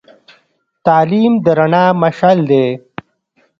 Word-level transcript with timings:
تعلیم 0.85 1.33
د 1.43 1.45
رڼا 1.57 1.85
مشعل 2.01 2.39
دی. 2.49 2.65